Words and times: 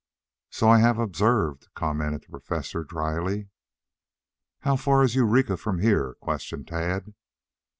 "So 0.49 0.67
I 0.67 0.79
have 0.79 0.97
observed," 0.97 1.67
commented 1.75 2.23
the 2.23 2.29
Professor 2.39 2.83
dryly. 2.83 3.49
"How 4.61 4.75
far 4.75 5.03
is 5.03 5.13
Eureka 5.13 5.57
from 5.57 5.77
here?" 5.77 6.15
questioned 6.19 6.67
Tad. 6.69 7.13